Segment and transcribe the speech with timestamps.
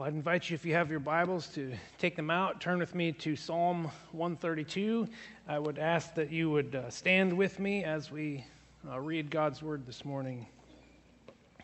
[0.00, 2.58] Well, I'd invite you, if you have your Bibles, to take them out.
[2.58, 5.06] Turn with me to Psalm 132.
[5.46, 8.46] I would ask that you would uh, stand with me as we
[8.90, 10.46] uh, read God's Word this morning.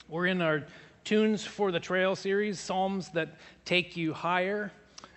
[0.07, 0.65] We're in our
[1.03, 4.71] Tunes for the Trail series, Psalms that take you higher.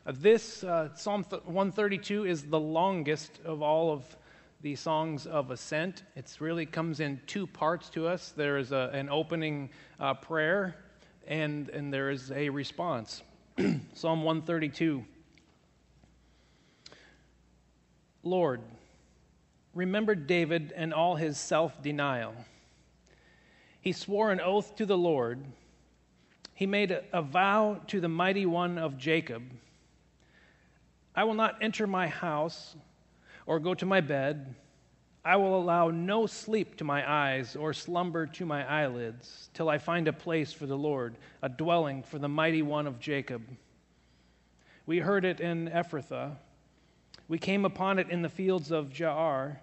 [0.06, 4.16] Uh, this, uh, Psalm 132, is the longest of all of
[4.62, 6.04] the songs of ascent.
[6.16, 8.30] It really comes in two parts to us.
[8.30, 10.78] There is a, an opening uh, prayer
[11.30, 13.24] and, and there is a response.
[13.94, 15.06] Psalm 132
[18.22, 18.60] Lord,
[19.74, 22.36] remember David and all his self denial.
[23.80, 25.46] He swore an oath to the Lord.
[26.54, 29.44] He made a, a vow to the mighty one of Jacob
[31.20, 32.78] I will not enter my house
[33.46, 34.56] or go to my bed
[35.24, 39.78] I will allow no sleep to my eyes or slumber to my eyelids till I
[39.78, 43.42] find a place for the Lord, a dwelling for the mighty one of Jacob.
[44.86, 46.38] We heard it in Ephrathah.
[47.28, 49.58] We came upon it in the fields of Jaar.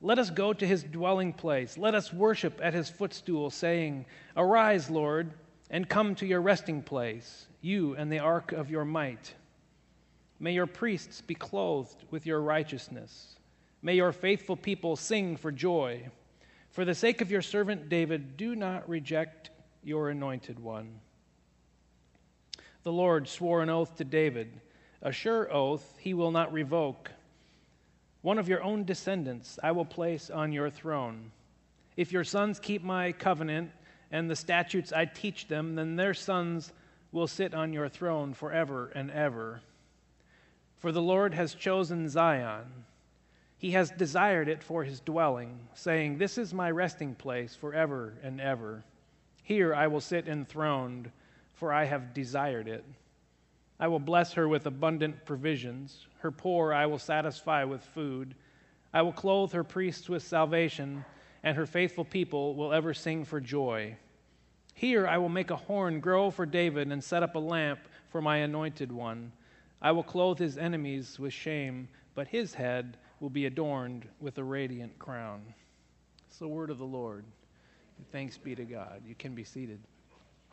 [0.00, 1.78] Let us go to his dwelling place.
[1.78, 4.04] Let us worship at his footstool, saying,
[4.36, 5.32] Arise, Lord,
[5.70, 9.32] and come to your resting place, you and the ark of your might.
[10.40, 13.36] May your priests be clothed with your righteousness
[13.82, 16.08] May your faithful people sing for joy.
[16.70, 19.50] For the sake of your servant David, do not reject
[19.82, 21.00] your anointed one.
[22.84, 24.60] The Lord swore an oath to David,
[25.02, 27.10] a sure oath he will not revoke.
[28.22, 31.32] One of your own descendants I will place on your throne.
[31.96, 33.72] If your sons keep my covenant
[34.12, 36.72] and the statutes I teach them, then their sons
[37.10, 39.60] will sit on your throne forever and ever.
[40.78, 42.84] For the Lord has chosen Zion
[43.62, 48.40] he has desired it for his dwelling, saying, This is my resting place forever and
[48.40, 48.82] ever.
[49.44, 51.12] Here I will sit enthroned,
[51.54, 52.84] for I have desired it.
[53.78, 56.08] I will bless her with abundant provisions.
[56.18, 58.34] Her poor I will satisfy with food.
[58.92, 61.04] I will clothe her priests with salvation,
[61.44, 63.96] and her faithful people will ever sing for joy.
[64.74, 67.78] Here I will make a horn grow for David and set up a lamp
[68.08, 69.30] for my anointed one.
[69.80, 74.42] I will clothe his enemies with shame, but his head will be adorned with a
[74.42, 75.40] radiant crown.
[76.28, 77.24] It's the word of the Lord.
[78.10, 79.00] Thanks be to God.
[79.06, 79.78] You can be seated.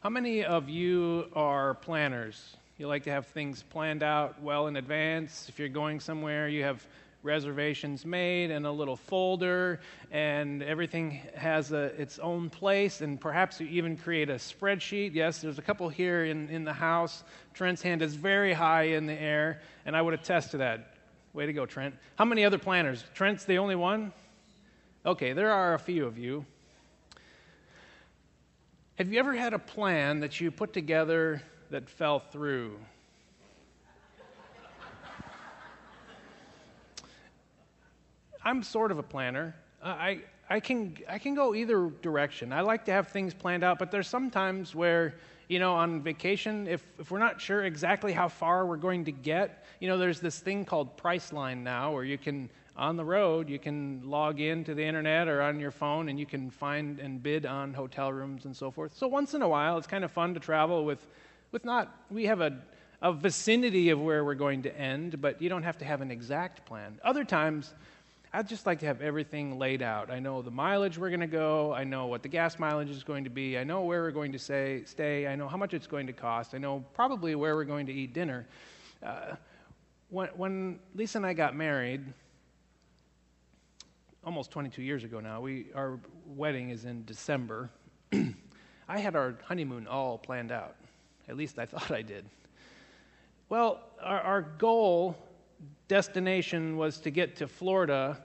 [0.00, 2.58] How many of you are planners?
[2.76, 5.46] You like to have things planned out well in advance.
[5.48, 6.86] If you're going somewhere, you have
[7.22, 13.60] reservations made and a little folder, and everything has a, its own place, and perhaps
[13.60, 15.14] you even create a spreadsheet.
[15.14, 17.24] Yes, there's a couple here in, in the house.
[17.52, 20.94] Trent's hand is very high in the air, and I would attest to that.
[21.32, 21.94] Way to go, Trent.
[22.16, 23.04] How many other planners?
[23.14, 24.12] Trent's the only one?
[25.06, 26.44] Okay, there are a few of you.
[28.96, 32.78] Have you ever had a plan that you put together that fell through?
[38.44, 39.54] I'm sort of a planner.
[39.82, 42.52] I, I, can, I can go either direction.
[42.52, 45.14] I like to have things planned out, but there's some times where,
[45.48, 49.12] you know, on vacation, if, if we're not sure exactly how far we're going to
[49.12, 53.48] get, you know, there's this thing called Priceline now where you can, on the road,
[53.48, 57.22] you can log into the internet or on your phone and you can find and
[57.22, 58.96] bid on hotel rooms and so forth.
[58.96, 61.06] So once in a while, it's kind of fun to travel with,
[61.52, 62.58] with not, we have a,
[63.02, 66.10] a vicinity of where we're going to end, but you don't have to have an
[66.10, 66.98] exact plan.
[67.02, 67.74] Other times,
[68.32, 70.08] I'd just like to have everything laid out.
[70.08, 71.74] I know the mileage we're going to go.
[71.74, 73.58] I know what the gas mileage is going to be.
[73.58, 75.26] I know where we're going to say, stay.
[75.26, 76.54] I know how much it's going to cost.
[76.54, 78.46] I know probably where we're going to eat dinner.
[79.02, 79.34] Uh,
[80.10, 82.04] when, when Lisa and I got married,
[84.22, 87.68] almost 22 years ago now, we, our wedding is in December.
[88.88, 90.76] I had our honeymoon all planned out.
[91.28, 92.24] At least I thought I did.
[93.48, 95.16] Well, our, our goal
[95.90, 98.16] destination was to get to Florida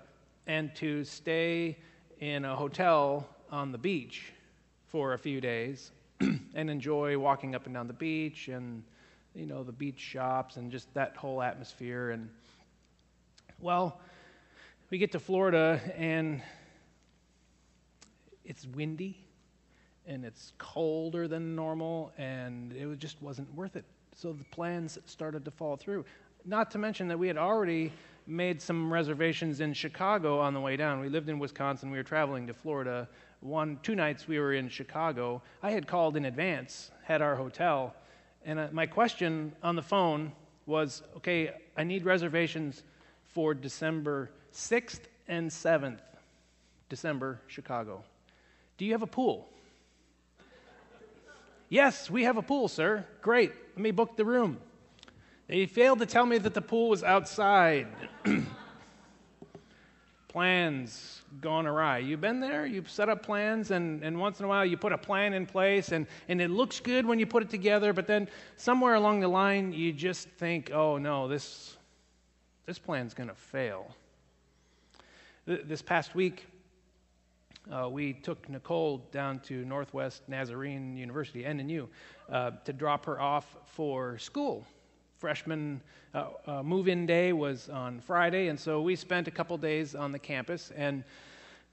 [0.45, 1.75] and to stay
[2.19, 4.31] in a hotel on the beach
[4.85, 5.91] for a few days
[6.53, 8.83] and enjoy walking up and down the beach and
[9.33, 12.11] you know the beach shops and just that whole atmosphere.
[12.11, 12.29] And
[13.59, 13.99] well
[14.91, 16.43] we get to Florida and
[18.45, 19.17] it's windy
[20.05, 23.85] and it's colder than normal and it just wasn't worth it.
[24.15, 26.05] So the plans started to fall through
[26.45, 27.91] not to mention that we had already
[28.27, 30.99] made some reservations in Chicago on the way down.
[30.99, 31.91] We lived in Wisconsin.
[31.91, 33.07] We were traveling to Florida.
[33.41, 35.41] One, two nights we were in Chicago.
[35.61, 37.93] I had called in advance, had our hotel,
[38.45, 40.31] and uh, my question on the phone
[40.65, 42.83] was, okay, I need reservations
[43.33, 45.99] for December 6th and 7th,
[46.89, 48.03] December, Chicago.
[48.77, 49.47] Do you have a pool?
[51.69, 53.05] Yes, we have a pool, sir.
[53.21, 53.51] Great.
[53.75, 54.59] Let me book the room.
[55.47, 57.87] They failed to tell me that the pool was outside.
[60.35, 61.99] plans gone awry.
[61.99, 64.91] You've been there, you've set up plans, and, and once in a while you put
[64.91, 68.07] a plan in place, and, and it looks good when you put it together, but
[68.07, 68.27] then
[68.57, 71.77] somewhere along the line you just think, oh no, this,
[72.65, 73.95] this plan's going to fail.
[75.45, 76.47] This past week,
[77.71, 81.87] uh, we took Nicole down to Northwest Nazarene University, NNU,
[82.29, 84.65] uh, to drop her off for school
[85.25, 85.81] freshman
[86.13, 89.95] uh, uh, move in day was on Friday, and so we spent a couple days
[89.95, 90.71] on the campus.
[90.75, 91.03] And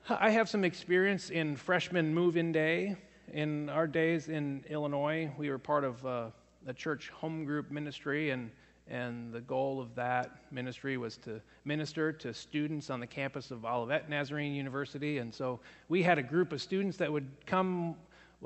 [0.09, 2.97] I have some experience in freshman move in day.
[3.35, 6.31] In our days in Illinois, we were part of uh,
[6.67, 8.51] a church home group ministry, and,
[8.89, 13.67] and the goal of that ministry was to minister to students on the campus of
[13.67, 15.19] Olivet Nazarene University.
[15.19, 15.61] And so
[15.91, 17.97] we had a group of students that would come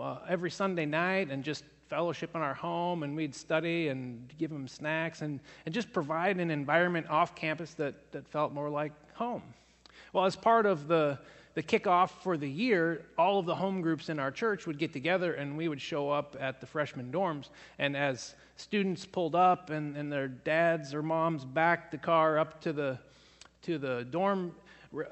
[0.01, 4.51] uh, every Sunday night and just fellowship in our home and we'd study and give
[4.51, 8.93] them snacks and, and just provide an environment off campus that, that felt more like
[9.15, 9.43] home.
[10.13, 11.19] Well, as part of the,
[11.55, 14.93] the kickoff for the year, all of the home groups in our church would get
[14.93, 17.51] together and we would show up at the freshman dorms.
[17.79, 22.61] And as students pulled up and, and their dads or moms backed the car up
[22.63, 22.99] to the,
[23.63, 24.55] to the dorm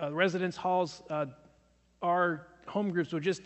[0.00, 1.26] uh, residence halls, uh,
[2.02, 3.42] our home groups would just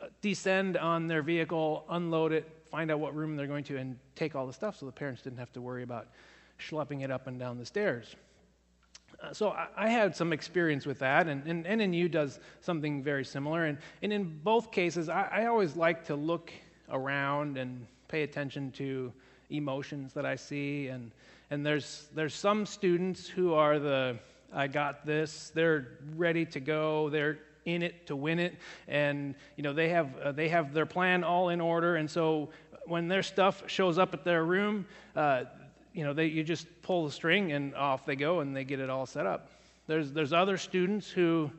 [0.00, 3.98] uh, descend on their vehicle, unload it, find out what room they're going to, and
[4.14, 6.08] take all the stuff so the parents didn't have to worry about
[6.58, 8.16] schlepping it up and down the stairs.
[9.22, 13.24] Uh, so I, I, had some experience with that, and, and NNU does something very
[13.24, 13.64] similar.
[13.64, 16.52] And, and in both cases, I, I always like to look
[16.90, 19.12] around and pay attention to
[19.50, 20.88] emotions that I see.
[20.88, 21.10] And,
[21.50, 24.18] and there's, there's some students who are the,
[24.52, 27.38] I got this, they're ready to go, they're
[27.74, 28.56] in it to win it,
[28.88, 32.48] and you know they have uh, they have their plan all in order, and so
[32.86, 35.44] when their stuff shows up at their room, uh,
[35.92, 38.80] you know they you just pull the string and off they go, and they get
[38.80, 39.50] it all set up.
[39.86, 41.50] There's there's other students who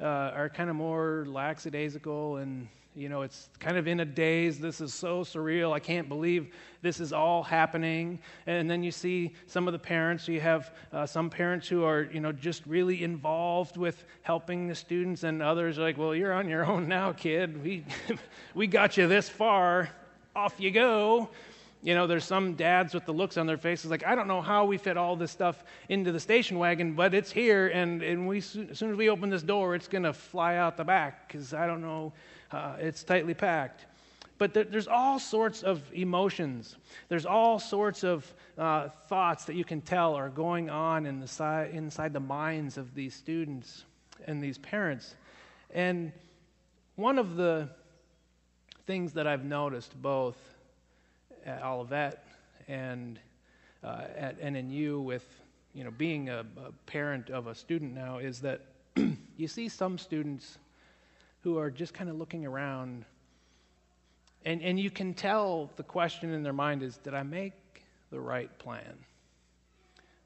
[0.00, 4.58] uh, are kind of more lackadaisical and you know, it's kind of in a daze.
[4.58, 5.72] This is so surreal.
[5.72, 8.18] I can't believe this is all happening.
[8.46, 10.26] And then you see some of the parents.
[10.26, 14.74] You have uh, some parents who are, you know, just really involved with helping the
[14.74, 17.62] students, and others are like, well, you're on your own now, kid.
[17.62, 17.84] We,
[18.54, 19.90] we got you this far.
[20.34, 21.28] Off you go.
[21.82, 24.40] You know, there's some dads with the looks on their faces like, I don't know
[24.40, 28.26] how we fit all this stuff into the station wagon, but it's here, and, and
[28.26, 31.28] we, as soon as we open this door, it's going to fly out the back
[31.28, 32.12] because I don't know
[32.52, 33.86] uh, it's tightly packed.
[34.38, 36.76] But there, there's all sorts of emotions.
[37.08, 41.28] There's all sorts of uh, thoughts that you can tell are going on in the
[41.28, 43.84] si- inside the minds of these students
[44.26, 45.14] and these parents.
[45.72, 46.12] And
[46.96, 47.68] one of the
[48.86, 50.36] things that I've noticed both
[51.44, 52.24] at Olivet
[52.68, 53.18] and
[53.82, 55.24] uh, at NNU with
[55.74, 58.62] you know being a, a parent of a student now is that
[59.36, 60.58] you see some students
[61.46, 63.04] who are just kind of looking around.
[64.44, 67.52] And, and you can tell the question in their mind is Did I make
[68.10, 68.98] the right plan?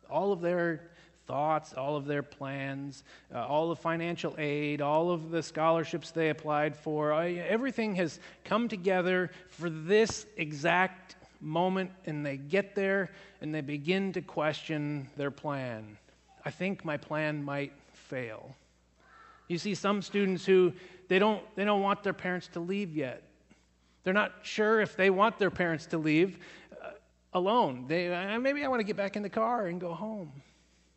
[0.08, 0.81] All of their
[1.26, 6.31] thoughts, all of their plans, uh, all the financial aid, all of the scholarships they
[6.31, 13.10] applied for, uh, everything has come together for this exact moment, and they get there
[13.43, 15.98] and they begin to question their plan.
[16.46, 18.56] I think my plan might fail.
[19.48, 20.72] You see some students who
[21.10, 23.24] they don't, they don't want their parents to leave yet.
[24.05, 26.38] They're not sure if they want their parents to leave
[26.81, 26.90] uh,
[27.32, 27.86] alone.
[27.88, 30.31] They, uh, maybe I want to get back in the car and go home.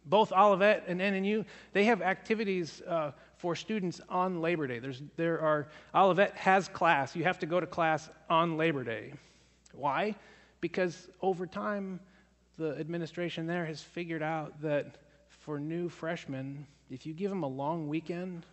[0.05, 4.77] Both Olivet and NNU, they have activities uh, for students on Labor Day.
[4.77, 7.15] There's, there are, Olivet has class.
[7.15, 9.13] You have to go to class on Labor Day.
[9.74, 10.13] Why?
[10.62, 12.00] Because over time,
[12.60, 17.48] the administration there has figured out that for new freshmen, if you give them a
[17.48, 18.46] long weekend,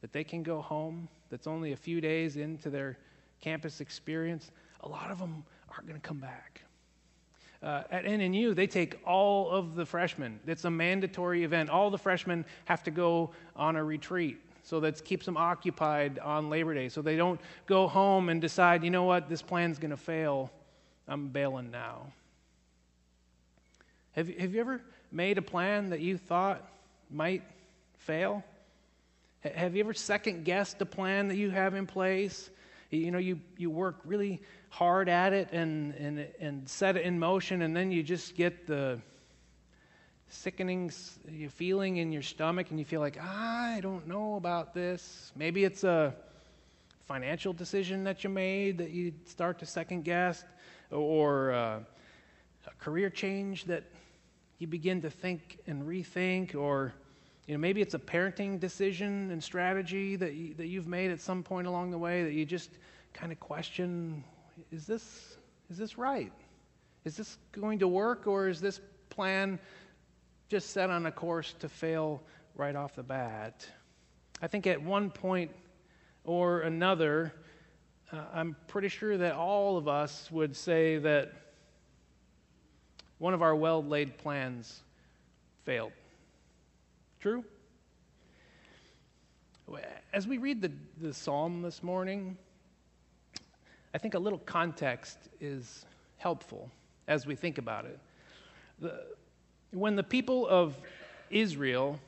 [0.00, 2.98] that they can go home, that's only a few days into their
[3.40, 4.50] campus experience,
[4.80, 6.62] a lot of them aren't going to come back.
[7.60, 10.38] Uh, at NNU, they take all of the freshmen.
[10.46, 11.70] It's a mandatory event.
[11.70, 14.38] All the freshmen have to go on a retreat.
[14.62, 16.88] So that keeps them occupied on Labor Day.
[16.88, 20.52] So they don't go home and decide, you know what, this plan's going to fail.
[21.08, 22.12] I'm bailing now.
[24.12, 26.62] Have, have you ever made a plan that you thought
[27.10, 27.42] might
[27.96, 28.44] fail?
[29.44, 32.50] Have you ever second guessed a plan that you have in place?
[32.90, 37.18] You know, you, you work really hard at it and, and, and set it in
[37.18, 39.00] motion, and then you just get the
[40.28, 40.90] sickening
[41.50, 45.32] feeling in your stomach, and you feel like, I don't know about this.
[45.36, 46.14] Maybe it's a
[47.06, 50.44] financial decision that you made that you start to second guess,
[50.90, 51.80] or uh,
[52.66, 53.84] a career change that
[54.58, 56.92] you begin to think and rethink, or
[57.48, 61.18] you know, maybe it's a parenting decision and strategy that, you, that you've made at
[61.18, 62.72] some point along the way that you just
[63.14, 64.22] kind of question
[64.70, 65.38] is this,
[65.70, 66.30] is this right?
[67.06, 69.58] Is this going to work, or is this plan
[70.50, 72.22] just set on a course to fail
[72.54, 73.66] right off the bat?
[74.42, 75.50] I think at one point
[76.24, 77.32] or another,
[78.12, 81.32] uh, I'm pretty sure that all of us would say that
[83.16, 84.82] one of our well laid plans
[85.64, 85.92] failed.
[87.20, 87.44] True?
[90.12, 90.70] As we read the,
[91.00, 92.36] the psalm this morning,
[93.92, 95.84] I think a little context is
[96.16, 96.70] helpful
[97.08, 97.98] as we think about it.
[98.78, 99.02] The,
[99.72, 100.76] when the people of
[101.28, 101.98] Israel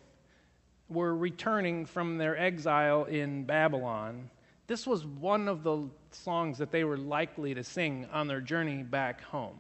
[0.89, 4.31] were returning from their exile in Babylon,
[4.69, 8.85] this was one of the songs that they were likely to sing on their journey
[8.85, 9.59] back home.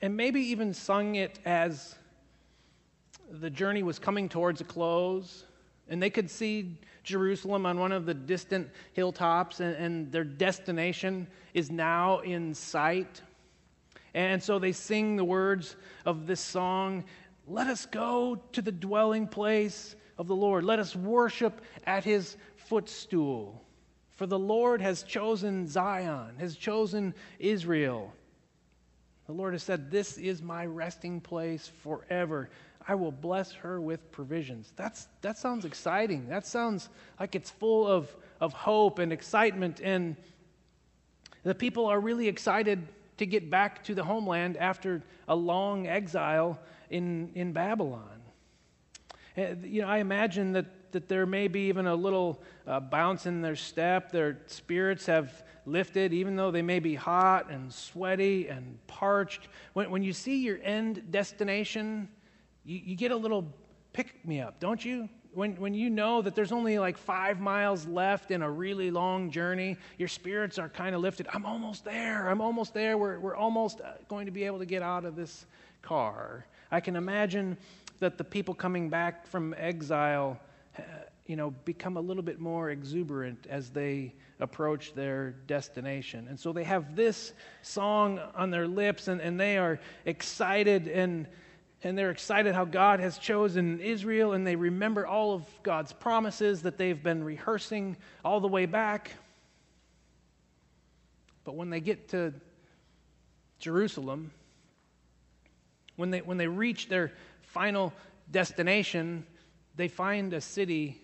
[0.00, 1.94] And maybe even sung it as
[3.40, 5.44] the journey was coming towards a close,
[5.88, 11.26] and they could see Jerusalem on one of the distant hilltops, and, and their destination
[11.54, 13.22] is now in sight.
[14.14, 17.04] And so they sing the words of this song
[17.48, 20.64] Let us go to the dwelling place of the Lord.
[20.64, 23.62] Let us worship at his footstool.
[24.10, 28.12] For the Lord has chosen Zion, has chosen Israel.
[29.26, 32.50] The Lord has said, This is my resting place forever.
[32.88, 34.72] I will bless her with provisions.
[34.76, 36.28] That's, that sounds exciting.
[36.28, 36.88] That sounds
[37.20, 39.80] like it's full of, of hope and excitement.
[39.82, 40.16] And
[41.42, 42.86] the people are really excited
[43.18, 46.58] to get back to the homeland after a long exile
[46.90, 48.20] in, in Babylon.
[49.36, 53.40] You know, I imagine that, that there may be even a little uh, bounce in
[53.40, 54.12] their step.
[54.12, 59.48] Their spirits have lifted, even though they may be hot and sweaty and parched.
[59.72, 62.08] When, when you see your end destination,
[62.64, 63.52] you, you get a little
[63.92, 65.08] pick me up, don't you?
[65.34, 69.30] When, when you know that there's only like five miles left in a really long
[69.30, 71.26] journey, your spirits are kind of lifted.
[71.32, 72.28] I'm almost there.
[72.28, 72.98] I'm almost there.
[72.98, 75.46] We're, we're almost uh, going to be able to get out of this
[75.80, 76.46] car.
[76.70, 77.56] I can imagine
[77.98, 80.38] that the people coming back from exile,
[80.78, 80.82] uh,
[81.26, 86.26] you know, become a little bit more exuberant as they approach their destination.
[86.28, 91.26] And so they have this song on their lips and, and they are excited and
[91.84, 96.62] and they're excited how God has chosen Israel, and they remember all of God's promises
[96.62, 99.10] that they've been rehearsing all the way back.
[101.44, 102.32] But when they get to
[103.58, 104.30] Jerusalem,
[105.96, 107.12] when they, when they reach their
[107.42, 107.92] final
[108.30, 109.26] destination,
[109.76, 111.02] they find a city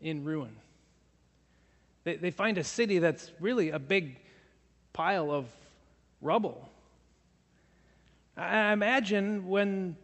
[0.00, 0.56] in ruin.
[2.04, 4.18] They, they find a city that's really a big
[4.92, 5.46] pile of
[6.20, 6.68] rubble.
[8.36, 9.96] I imagine when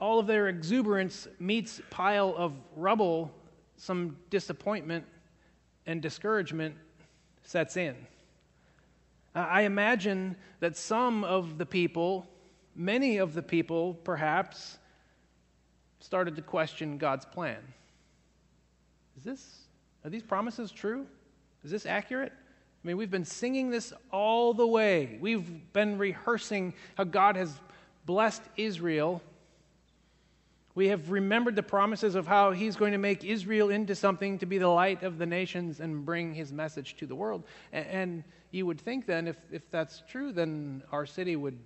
[0.00, 3.30] all of their exuberance meets pile of rubble,
[3.76, 5.04] some disappointment
[5.86, 6.74] and discouragement
[7.42, 7.94] sets in.
[9.34, 12.26] I imagine that some of the people,
[12.74, 14.78] many of the people perhaps,
[16.00, 17.58] started to question God's plan.
[19.16, 19.58] Is this,
[20.04, 21.06] are these promises true?
[21.62, 22.32] Is this accurate?
[22.32, 25.18] I mean, we've been singing this all the way.
[25.20, 27.52] We've been rehearsing how God has
[28.06, 29.22] blessed Israel
[30.80, 34.46] we have remembered the promises of how he's going to make Israel into something to
[34.46, 37.44] be the light of the nations and bring his message to the world.
[37.70, 41.58] And, you would think then, if, if that's true, then our city would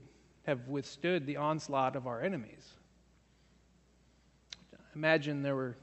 [0.48, 2.72] have withstood the onslaught of our enemies.
[4.96, 5.76] Imagine there were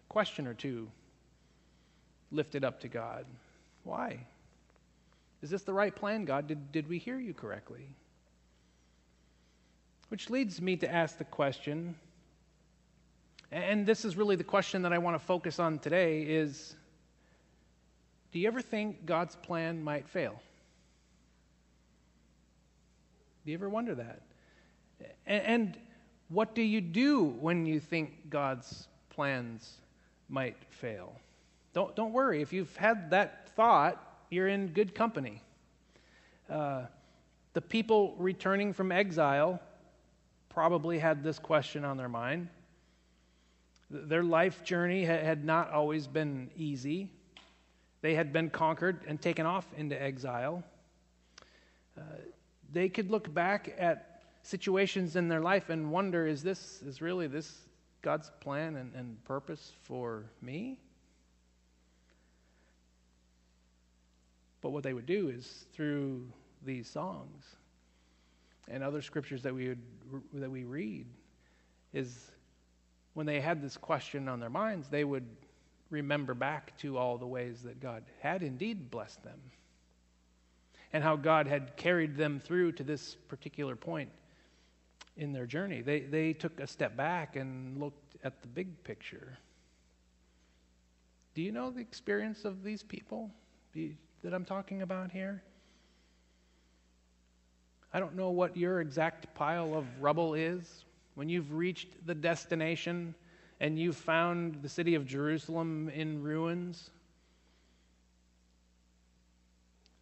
[0.00, 0.90] a question or two
[2.32, 3.24] lifted up to God.
[3.84, 4.26] Why?
[5.42, 6.48] Is this the right plan, God?
[6.48, 7.86] Did, did we hear you correctly?
[10.08, 11.94] Which leads me to ask the question
[13.50, 16.74] and this is really the question that I want to focus on today is
[18.30, 20.40] do you ever think God's plan might fail?
[23.44, 24.20] Do you ever wonder that?
[25.26, 25.78] And
[26.28, 29.78] what do you do when you think God's plans
[30.28, 31.14] might fail?
[31.72, 32.42] Don't, don't worry.
[32.42, 35.42] If you've had that thought, you're in good company.
[36.50, 36.82] Uh,
[37.54, 39.58] the people returning from exile
[40.50, 42.48] probably had this question on their mind
[43.90, 47.10] their life journey had not always been easy.
[48.00, 50.62] They had been conquered and taken off into exile.
[51.96, 52.02] Uh,
[52.72, 57.26] they could look back at situations in their life and wonder is this is really
[57.26, 57.68] this
[58.02, 60.78] God's plan and, and purpose for me?
[64.60, 66.26] But what they would do is through
[66.64, 67.44] these songs
[68.68, 69.82] and other scriptures that we would
[70.34, 71.06] that we read
[71.92, 72.30] is
[73.14, 75.26] when they had this question on their minds, they would
[75.90, 79.40] remember back to all the ways that God had indeed blessed them
[80.92, 84.10] and how God had carried them through to this particular point
[85.16, 85.82] in their journey.
[85.82, 89.38] They, they took a step back and looked at the big picture.
[91.34, 93.30] Do you know the experience of these people
[93.74, 95.42] that I'm talking about here?
[97.92, 100.84] I don't know what your exact pile of rubble is.
[101.18, 103.12] When you've reached the destination
[103.58, 106.90] and you've found the city of Jerusalem in ruins,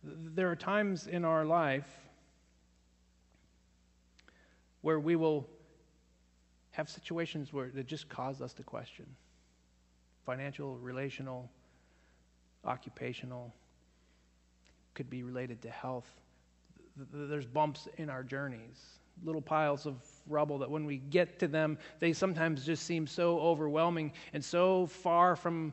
[0.02, 1.88] there are times in our life
[4.82, 5.48] where we will
[6.72, 9.06] have situations where that just cause us to question
[10.26, 11.48] financial, relational,
[12.62, 13.54] occupational,
[14.92, 16.10] could be related to health.
[17.10, 21.78] There's bumps in our journeys, little piles of rubble that when we get to them,
[21.98, 25.72] they sometimes just seem so overwhelming and so far from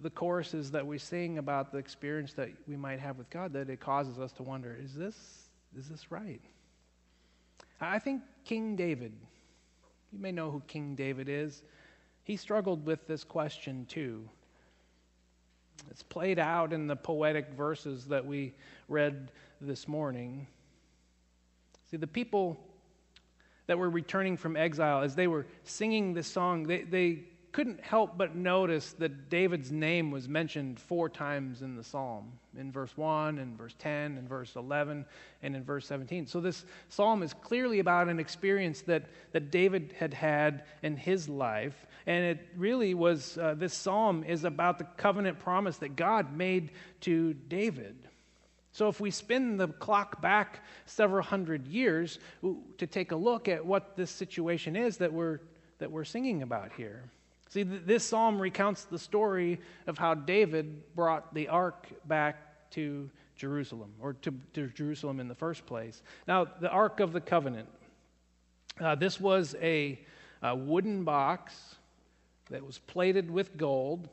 [0.00, 3.68] the choruses that we sing about the experience that we might have with God that
[3.68, 6.40] it causes us to wonder is this, is this right?
[7.80, 9.12] I think King David,
[10.12, 11.62] you may know who King David is,
[12.22, 14.28] he struggled with this question too.
[15.90, 18.52] It's played out in the poetic verses that we
[18.88, 20.46] read this morning.
[21.90, 22.58] See, the people
[23.68, 27.20] that were returning from exile, as they were singing this song, they, they
[27.52, 32.72] couldn't help but notice that David's name was mentioned four times in the psalm in
[32.72, 35.04] verse 1, in verse 10, in verse 11,
[35.42, 36.26] and in verse 17.
[36.26, 41.28] So this psalm is clearly about an experience that, that David had had in his
[41.28, 41.86] life.
[42.06, 46.72] And it really was, uh, this psalm is about the covenant promise that God made
[47.02, 48.07] to David.
[48.72, 53.64] So, if we spin the clock back several hundred years to take a look at
[53.64, 55.40] what this situation is that we're,
[55.78, 57.04] that we're singing about here.
[57.48, 63.92] See, this psalm recounts the story of how David brought the ark back to Jerusalem,
[64.00, 66.02] or to, to Jerusalem in the first place.
[66.26, 67.68] Now, the Ark of the Covenant.
[68.80, 69.98] Uh, this was a,
[70.42, 71.76] a, wooden box
[72.50, 74.08] that was plated with gold.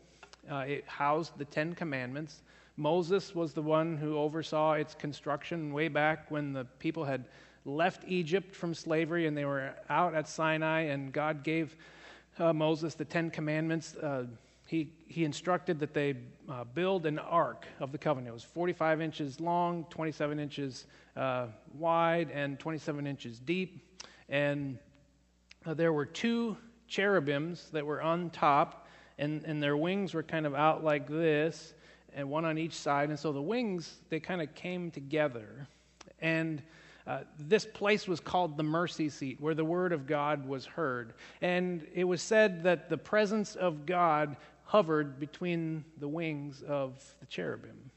[0.50, 2.41] Uh, it housed the Ten Commandments.
[2.78, 7.26] Moses was the one who oversaw its construction way back when the people had
[7.64, 11.76] left Egypt from slavery and they were out at Sinai, and God gave
[12.38, 14.26] uh, Moses the Ten Commandments, uh,
[14.68, 16.16] he, he instructed that they
[16.50, 18.30] uh, build an ark of the covenant.
[18.30, 20.86] It was 45 inches long, 27 inches
[21.16, 24.00] uh, wide, and 27 inches deep.
[24.28, 24.80] And
[25.66, 26.58] uh, there were two
[26.88, 31.74] cherubims that were on top, and, and their wings were kind of out like this,
[32.15, 33.10] and one on each side.
[33.10, 35.67] And so the wings, they kind of came together.
[36.19, 36.63] And
[37.06, 41.13] uh, this place was called the mercy seat, where the word of God was heard.
[41.41, 47.28] And it was said that the presence of God hovered between the wings of the
[47.28, 47.91] cherubim.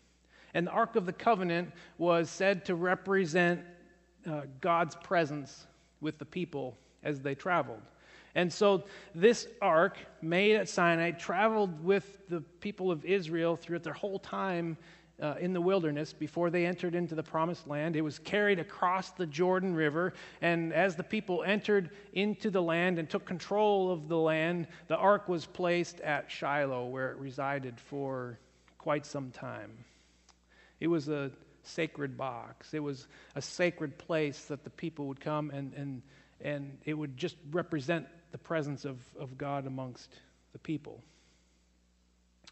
[0.53, 3.63] And the Ark of the Covenant was said to represent
[4.29, 5.67] uh, God's presence
[6.01, 7.83] with the people as they traveled.
[8.35, 13.93] And so this ark, made at Sinai, traveled with the people of Israel throughout their
[13.93, 14.77] whole time
[15.21, 17.97] uh, in the wilderness before they entered into the promised land.
[17.97, 22.99] It was carried across the Jordan River, and as the people entered into the land
[22.99, 27.81] and took control of the land, the ark was placed at Shiloh, where it resided
[27.81, 28.39] for
[28.79, 29.73] quite some time.
[30.79, 31.33] It was a
[31.65, 36.03] sacred box, it was a sacred place that the people would come, and, and,
[36.41, 40.11] and it would just represent the presence of, of God amongst
[40.53, 41.01] the people.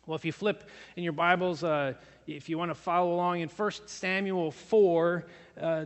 [0.06, 1.94] Well, if you flip in your Bibles, uh,
[2.26, 5.26] if you want to follow along in 1 Samuel 4,
[5.60, 5.84] uh,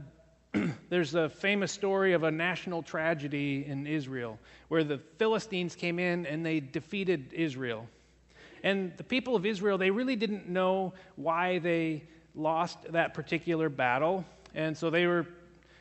[0.91, 6.27] there's a famous story of a national tragedy in Israel where the Philistines came in
[6.27, 7.87] and they defeated Israel.
[8.63, 12.03] And the people of Israel, they really didn't know why they
[12.35, 14.25] lost that particular battle.
[14.55, 15.27] And so they were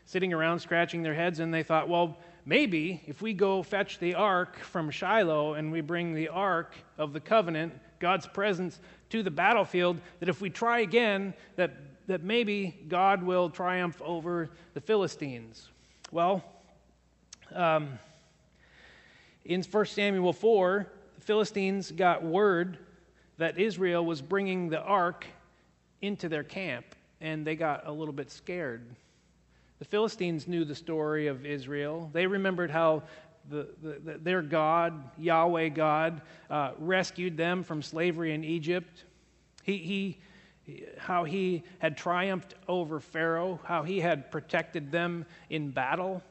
[0.05, 4.15] sitting around scratching their heads and they thought, well, maybe if we go fetch the
[4.15, 9.31] ark from Shiloh and we bring the ark of the covenant, God's presence to the
[9.31, 11.73] battlefield, that if we try again, that,
[12.07, 15.69] that maybe God will triumph over the Philistines.
[16.11, 16.43] Well,
[17.53, 17.99] um,
[19.45, 22.77] in 1 Samuel 4, the Philistines got word
[23.37, 25.25] that Israel was bringing the ark
[26.01, 26.85] into their camp,
[27.21, 28.83] and they got a little bit scared.
[29.79, 32.09] The Philistines knew the story of Israel.
[32.11, 33.03] They remembered how
[33.49, 39.05] the, the, their God, Yahweh God, uh, rescued them from slavery in Egypt.
[39.63, 40.17] He, he,
[40.97, 46.21] how he had triumphed over Pharaoh, how he had protected them in battle.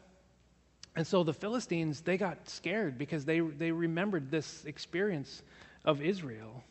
[0.95, 5.43] And so the Philistines, they got scared because they, they remembered this experience
[5.87, 6.63] of Israel.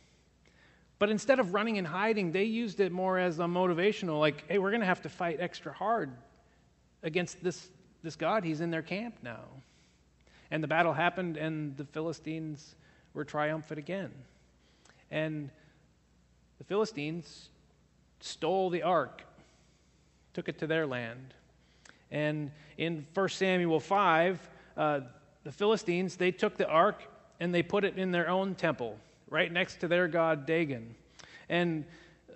[0.99, 4.59] But instead of running and hiding, they used it more as a motivational, like, hey,
[4.59, 6.11] we're going to have to fight extra hard
[7.03, 7.69] against this,
[8.03, 8.43] this God.
[8.43, 9.41] He's in their camp now.
[10.49, 12.75] And the battle happened, and the Philistines
[13.13, 14.11] were triumphant again.
[15.11, 15.49] And
[16.57, 17.49] the Philistines
[18.19, 19.23] stole the ark,
[20.33, 21.33] took it to their land.
[22.11, 24.99] And in 1 Samuel 5, uh,
[25.43, 27.03] the Philistines, they took the ark
[27.39, 28.97] and they put it in their own temple,
[29.29, 30.95] right next to their god Dagon.
[31.49, 31.85] And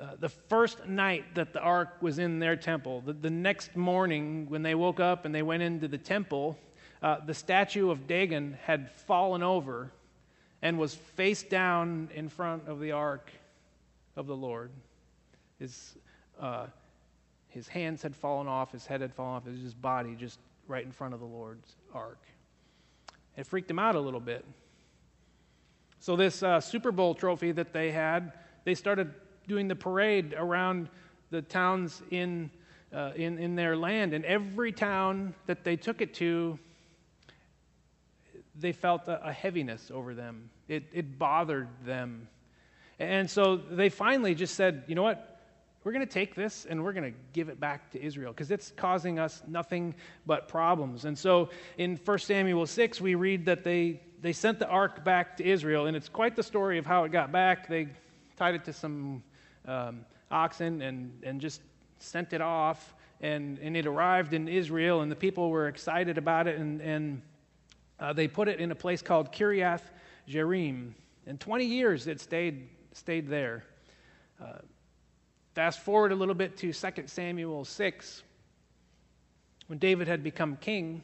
[0.01, 4.47] uh, the first night that the ark was in their temple, the, the, next morning
[4.49, 6.57] when they woke up and they went into the temple,
[7.03, 9.91] uh, the statue of Dagon had fallen over
[10.63, 13.31] and was face down in front of the ark
[14.15, 14.71] of the Lord.
[15.59, 15.95] His,
[16.39, 16.65] uh,
[17.49, 20.91] his hands had fallen off, his head had fallen off, his body just right in
[20.91, 22.19] front of the Lord's ark.
[23.37, 24.45] It freaked him out a little bit.
[25.99, 28.33] So, this uh, Super Bowl trophy that they had,
[28.63, 29.13] they started
[29.47, 30.89] doing the parade around
[31.29, 32.51] the towns in,
[32.93, 34.13] uh, in, in their land.
[34.13, 36.59] And every town that they took it to,
[38.55, 40.49] they felt a, a heaviness over them.
[40.67, 42.27] It, it bothered them.
[42.99, 45.27] And so they finally just said, you know what?
[45.83, 48.51] We're going to take this and we're going to give it back to Israel because
[48.51, 49.95] it's causing us nothing
[50.27, 51.05] but problems.
[51.05, 55.37] And so in 1 Samuel 6, we read that they, they sent the ark back
[55.37, 57.67] to Israel, and it's quite the story of how it got back.
[57.67, 57.87] They
[58.37, 59.23] tied it to some
[59.65, 61.61] um, oxen and, and just
[61.99, 66.47] sent it off, and, and it arrived in Israel, and the people were excited about
[66.47, 67.21] it, and, and
[67.99, 69.83] uh, they put it in a place called Kiriath
[70.27, 70.93] Jearim.
[71.27, 73.63] And 20 years it stayed, stayed there.
[74.41, 74.59] Uh,
[75.53, 78.23] fast forward a little bit to 2 Samuel 6.
[79.67, 81.03] When David had become king,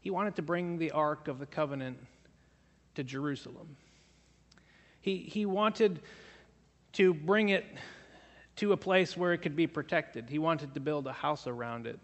[0.00, 1.98] he wanted to bring the Ark of the Covenant
[2.94, 3.76] to Jerusalem.
[5.00, 6.00] He, he wanted
[6.94, 7.64] to bring it
[8.56, 10.28] to a place where it could be protected.
[10.28, 11.98] He wanted to build a house around it.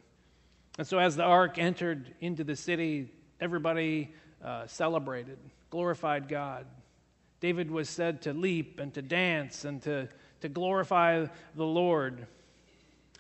[0.79, 5.39] And so, as the ark entered into the city, everybody uh, celebrated,
[5.71, 6.67] glorified God.
[7.41, 10.09] David was said to leap and to dance and to,
[10.41, 12.27] to glorify the Lord.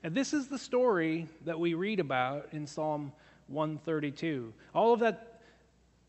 [0.02, 3.12] And this is the story that we read about in Psalm
[3.48, 4.52] 132.
[4.74, 5.40] All of that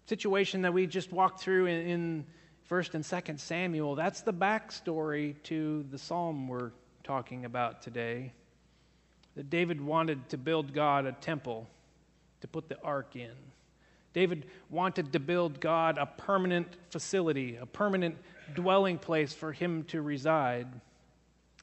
[0.06, 2.26] situation that we just walked through in, in
[2.70, 6.72] 1st and 2nd Samuel, that's the backstory to the psalm we're
[7.04, 8.34] talking about today.
[9.36, 11.68] That David wanted to build God a temple
[12.42, 13.32] to put the ark in.
[14.14, 18.18] David wanted to build God a permanent facility, a permanent
[18.56, 20.68] dwelling place for him to reside.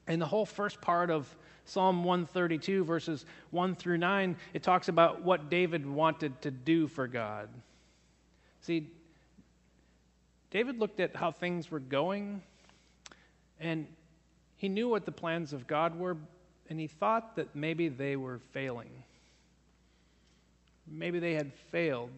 [0.06, 1.34] And the whole first part of
[1.66, 7.08] Psalm 132, verses 1 through 9, it talks about what David wanted to do for
[7.08, 7.48] God.
[8.60, 8.90] See,
[10.54, 12.40] David looked at how things were going,
[13.58, 13.88] and
[14.54, 16.16] he knew what the plans of God were,
[16.70, 19.02] and he thought that maybe they were failing.
[20.86, 22.12] Maybe they had failed.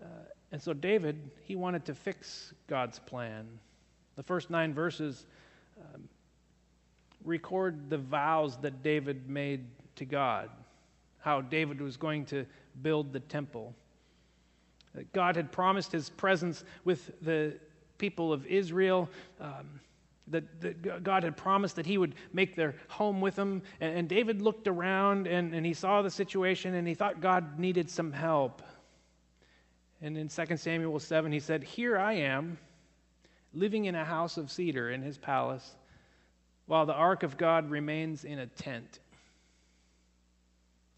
[0.00, 0.06] Uh,
[0.52, 3.48] and so David, he wanted to fix God's plan.
[4.14, 5.26] The first nine verses
[5.80, 6.08] um,
[7.24, 9.64] record the vows that David made
[9.96, 10.48] to God,
[11.18, 12.46] how David was going to
[12.82, 13.74] build the temple.
[15.12, 17.54] God had promised his presence with the
[17.98, 19.08] people of Israel.
[19.40, 19.80] Um,
[20.28, 23.62] that, that, God had promised that he would make their home with them.
[23.80, 27.58] And, and David looked around and, and he saw the situation and he thought God
[27.58, 28.62] needed some help.
[30.00, 32.58] And in 2 Samuel 7, he said, Here I am,
[33.54, 35.76] living in a house of cedar in his palace,
[36.66, 39.00] while the ark of God remains in a tent.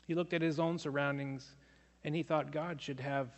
[0.07, 1.49] He looked at his own surroundings
[2.05, 3.29] and he thought God should have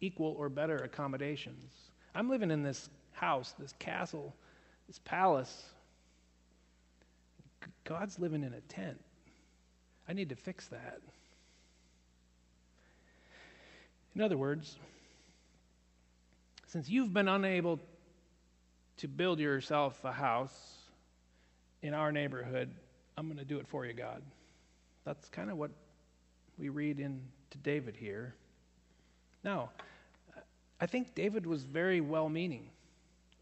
[0.00, 1.72] equal or better accommodations.
[2.14, 4.34] I'm living in this house, this castle,
[4.86, 5.64] this palace.
[7.84, 8.98] God's living in a tent.
[10.08, 11.00] I need to fix that.
[14.14, 14.76] In other words,
[16.66, 17.78] since you've been unable
[18.98, 20.76] to build yourself a house
[21.82, 22.70] in our neighborhood,
[23.16, 24.22] I'm going to do it for you, God.
[25.04, 25.70] That's kind of what
[26.58, 28.34] we read in to David here.
[29.44, 29.70] Now,
[30.80, 32.68] I think David was very well meaning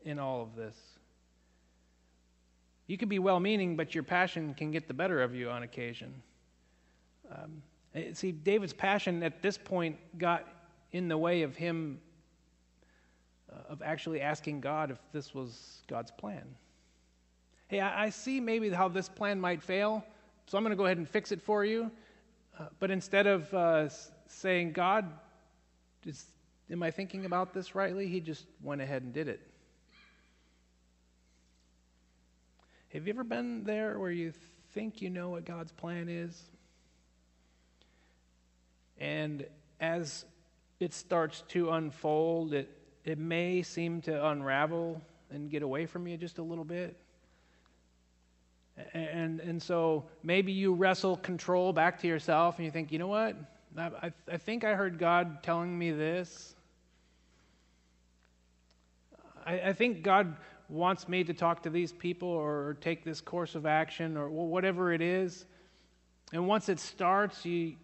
[0.04, 0.76] in all of this.
[2.86, 5.64] You can be well meaning, but your passion can get the better of you on
[5.64, 6.14] occasion.
[7.30, 7.62] Um,
[7.94, 10.46] eh, see, David's passion at this point got
[10.92, 12.00] in the way of him
[13.52, 16.44] uh, of actually asking God if this was God's plan.
[17.68, 20.04] Hey, I, I see maybe how this plan might fail,
[20.46, 21.90] so I'm going to go ahead and fix it for you.
[22.58, 23.88] Uh, but instead of uh,
[24.28, 25.10] saying, God,
[26.70, 28.08] am I thinking about this rightly?
[28.08, 29.40] He just went ahead and did it.
[32.92, 34.32] Have you ever been there where you
[34.72, 36.40] think you know what God's plan is?
[38.98, 39.46] And
[39.80, 40.24] as
[40.80, 42.70] it starts to unfold, it,
[43.04, 46.96] it may seem to unravel and get away from you just a little bit.
[48.92, 53.08] And, and so maybe you wrestle control back to yourself and you think, you know
[53.08, 53.36] what?
[53.78, 56.54] I, I think I heard God telling me this.
[59.44, 60.36] I, I think God
[60.68, 64.92] wants me to talk to these people or take this course of action or whatever
[64.92, 65.44] it is.
[66.32, 67.76] And once it starts, you, it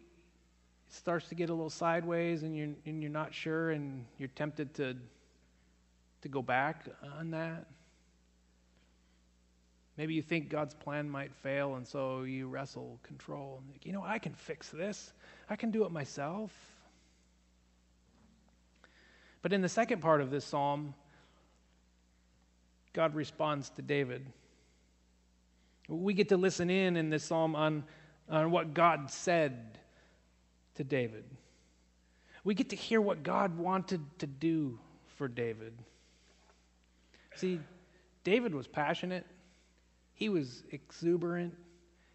[0.88, 4.74] starts to get a little sideways and you're, and you're not sure and you're tempted
[4.74, 4.96] to,
[6.22, 6.86] to go back
[7.18, 7.66] on that.
[9.96, 13.62] Maybe you think God's plan might fail, and so you wrestle control.
[13.70, 15.12] Think, you know, I can fix this.
[15.50, 16.50] I can do it myself.
[19.42, 20.94] But in the second part of this psalm,
[22.92, 24.26] God responds to David.
[25.88, 27.84] We get to listen in in this psalm on,
[28.28, 29.78] on what God said
[30.76, 31.24] to David.
[32.44, 34.78] We get to hear what God wanted to do
[35.16, 35.74] for David.
[37.34, 37.60] See,
[38.24, 39.26] David was passionate.
[40.22, 41.52] He was exuberant.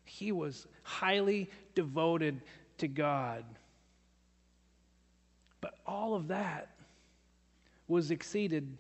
[0.06, 2.40] He was highly devoted
[2.78, 3.44] to God.
[5.60, 6.70] But all of that
[7.90, 8.78] was exceeded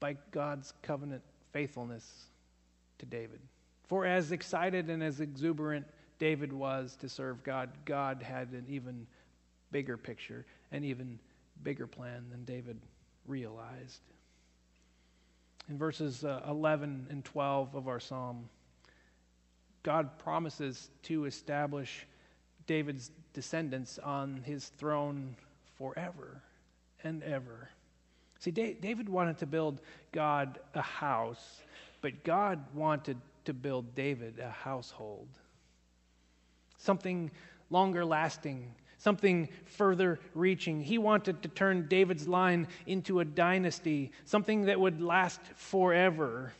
[0.00, 1.20] by God's covenant
[1.52, 2.30] faithfulness
[3.00, 3.40] to David.
[3.86, 5.84] For as excited and as exuberant
[6.18, 9.06] David was to serve God, God had an even
[9.72, 11.18] bigger picture, an even
[11.62, 12.80] bigger plan than David
[13.26, 14.00] realized
[15.70, 18.48] in verses uh, 11 and 12 of our psalm,
[19.84, 22.06] God promises to establish
[22.66, 25.36] David's descendants on his throne
[25.78, 26.42] forever
[27.04, 27.70] and ever.
[28.40, 29.80] See, David wanted to build
[30.12, 31.62] God a house,
[32.00, 35.28] but God wanted to build David a household.
[36.78, 37.30] Something
[37.70, 40.82] longer lasting, something further reaching.
[40.82, 46.52] He wanted to turn David's line into a dynasty, something that would last forever,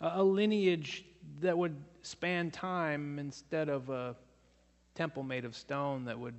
[0.00, 1.04] a lineage
[1.40, 4.16] that would span time instead of a
[4.94, 6.34] temple made of stone that would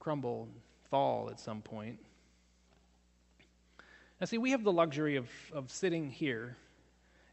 [0.00, 0.48] crumble
[0.90, 1.98] fall at some point.
[4.20, 6.56] Now, see, we have the luxury of, of sitting here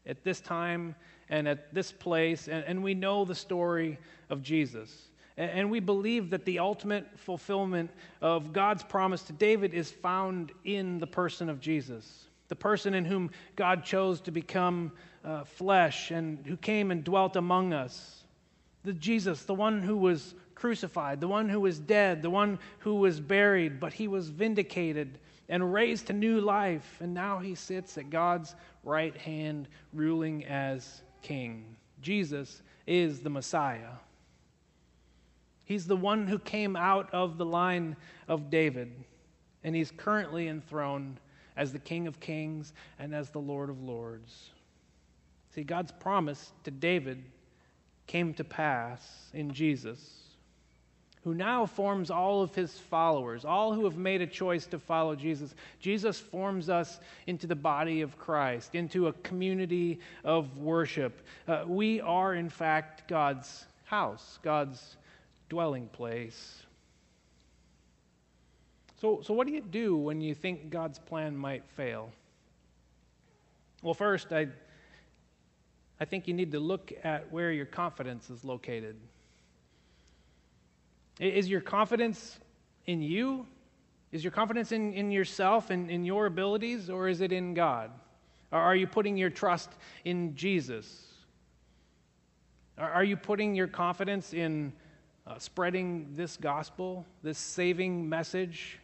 [0.06, 0.94] at this time
[1.28, 3.98] and at this place, and, and we know the story
[4.30, 5.08] of Jesus.
[5.36, 10.52] And, and we believe that the ultimate fulfillment of God's promise to David is found
[10.64, 14.92] in the person of Jesus, the person in whom God chose to become
[15.24, 18.24] uh, flesh and who came and dwelt among us.
[18.84, 22.94] The Jesus, the one who was crucified, the one who was dead, the one who
[22.94, 27.98] was buried, but he was vindicated and raised to new life, and now he sits
[27.98, 31.76] at God's right hand, ruling as king.
[32.02, 33.94] Jesus is the Messiah.
[35.64, 37.96] He's the one who came out of the line
[38.28, 38.92] of David,
[39.64, 41.18] and he's currently enthroned
[41.56, 44.50] as the King of Kings and as the Lord of Lords.
[45.54, 47.24] See, God's promise to David
[48.06, 50.25] came to pass in Jesus
[51.26, 55.16] who now forms all of his followers, all who have made a choice to follow
[55.16, 55.56] Jesus.
[55.80, 61.26] Jesus forms us into the body of Christ, into a community of worship.
[61.48, 64.98] Uh, we are, in fact, God's house, God's
[65.48, 66.62] dwelling place.
[69.00, 72.08] So, so what do you do when you think God's plan might fail?
[73.82, 74.46] Well, first, I,
[75.98, 78.94] I think you need to look at where your confidence is located.
[81.18, 82.38] Is your confidence
[82.86, 83.46] in you?
[84.12, 87.90] Is your confidence in, in yourself and in your abilities, or is it in God?
[88.52, 89.70] Or are you putting your trust
[90.04, 91.04] in Jesus?
[92.78, 94.72] Are you putting your confidence in
[95.26, 98.78] uh, spreading this gospel, this saving message?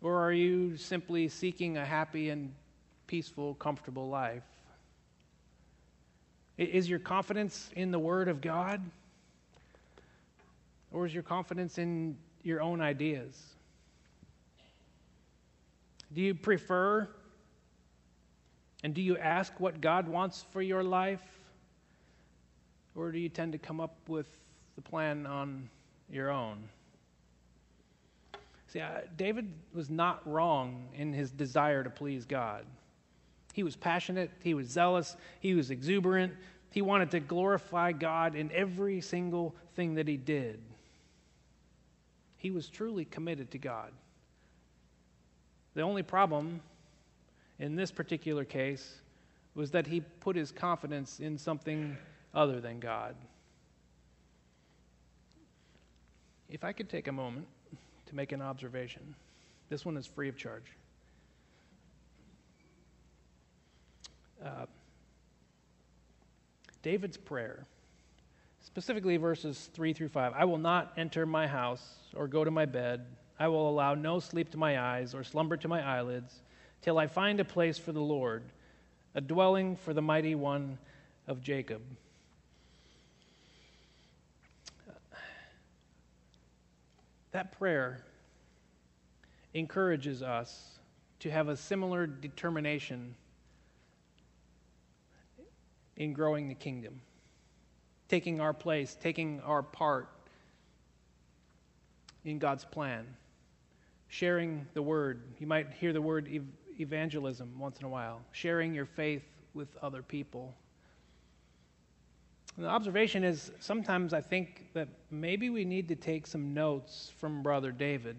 [0.00, 2.54] Or are you simply seeking a happy and
[3.06, 4.44] peaceful, comfortable life?
[6.56, 8.80] Is your confidence in the Word of God?
[10.94, 13.42] Or is your confidence in your own ideas?
[16.12, 17.08] Do you prefer
[18.84, 21.24] and do you ask what God wants for your life?
[22.94, 24.28] Or do you tend to come up with
[24.76, 25.68] the plan on
[26.08, 26.68] your own?
[28.68, 28.80] See,
[29.16, 32.64] David was not wrong in his desire to please God.
[33.52, 36.34] He was passionate, he was zealous, he was exuberant.
[36.70, 40.60] He wanted to glorify God in every single thing that he did.
[42.44, 43.90] He was truly committed to God.
[45.72, 46.60] The only problem
[47.58, 49.00] in this particular case
[49.54, 51.96] was that he put his confidence in something
[52.34, 53.16] other than God.
[56.50, 57.46] If I could take a moment
[58.04, 59.14] to make an observation,
[59.70, 60.76] this one is free of charge.
[64.44, 64.66] Uh,
[66.82, 67.64] David's prayer,
[68.64, 71.84] specifically verses 3 through 5 I will not enter my house
[72.16, 73.06] or go to my bed.
[73.38, 76.40] I will allow no sleep to my eyes or slumber to my eyelids
[76.82, 78.42] till I find a place for the Lord,
[79.14, 80.78] a dwelling for the mighty one
[81.26, 81.82] of Jacob.
[87.32, 88.04] That prayer
[89.54, 90.78] encourages us
[91.20, 93.14] to have a similar determination
[95.96, 97.00] in growing the kingdom,
[98.08, 100.08] taking our place, taking our part
[102.24, 103.06] in God's plan,
[104.08, 105.22] sharing the word.
[105.38, 106.46] You might hear the word ev-
[106.80, 110.54] evangelism once in a while, sharing your faith with other people.
[112.56, 117.12] And the observation is sometimes I think that maybe we need to take some notes
[117.18, 118.16] from Brother David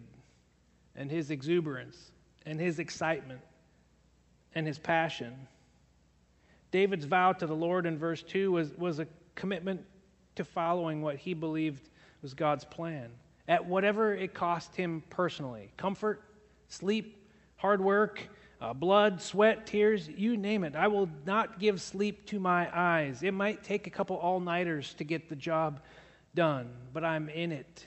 [0.96, 2.12] and his exuberance
[2.46, 3.42] and his excitement
[4.54, 5.34] and his passion.
[6.72, 9.86] David's vow to the Lord in verse 2 was, was a commitment
[10.36, 11.90] to following what he believed
[12.22, 13.12] was God's plan,
[13.48, 16.24] at whatever it cost him personally comfort,
[16.68, 17.24] sleep,
[17.58, 18.28] hard work,
[18.62, 20.76] uh, blood, sweat, tears, you name it.
[20.76, 23.22] I will not give sleep to my eyes.
[23.22, 25.82] It might take a couple all nighters to get the job
[26.34, 27.86] done, but I'm in it.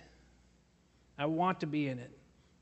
[1.19, 2.13] I want to be in it.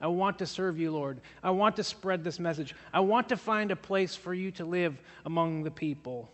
[0.01, 1.21] I want to serve you, Lord.
[1.43, 2.75] I want to spread this message.
[2.93, 6.31] I want to find a place for you to live among the people.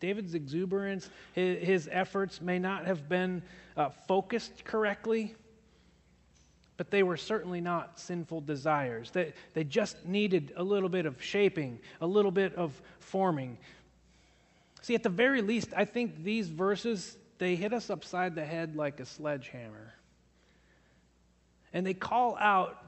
[0.00, 3.42] David's exuberance, his, his efforts may not have been
[3.76, 5.34] uh, focused correctly,
[6.76, 9.10] but they were certainly not sinful desires.
[9.10, 13.58] They, they just needed a little bit of shaping, a little bit of forming.
[14.80, 18.76] See, at the very least, I think these verses, they hit us upside the head
[18.76, 19.92] like a sledgehammer.
[21.74, 22.82] And they call out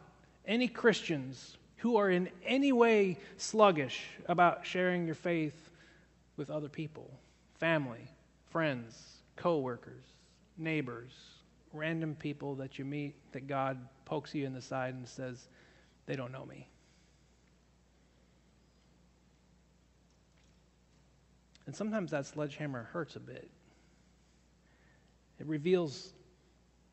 [0.47, 5.72] any Christians who are in any way sluggish about sharing your faith
[6.37, 7.11] with other people
[7.55, 8.09] family,
[8.51, 10.05] friends, co workers,
[10.59, 11.13] neighbors,
[11.73, 15.49] random people that you meet that God pokes you in the side and says,
[16.07, 16.69] they don't know me.
[21.67, 23.49] And sometimes that sledgehammer hurts a bit.
[25.39, 26.13] It reveals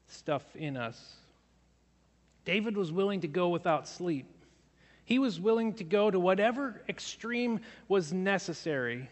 [0.08, 1.18] stuff in us
[2.50, 4.26] David was willing to go without sleep.
[5.06, 9.08] He was willing to go to whatever extreme was necessary.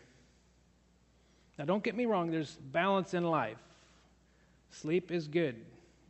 [1.58, 3.58] Now, don't get me wrong, there's balance in life.
[4.72, 5.56] Sleep is good.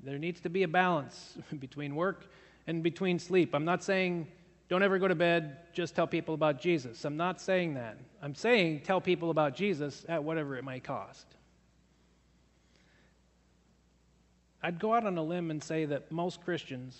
[0.03, 2.25] There needs to be a balance between work
[2.67, 3.53] and between sleep.
[3.53, 4.27] I'm not saying
[4.69, 7.05] don't ever go to bed, just tell people about Jesus.
[7.05, 7.97] I'm not saying that.
[8.21, 11.25] I'm saying tell people about Jesus at whatever it might cost.
[14.61, 16.99] I'd go out on a limb and say that most Christians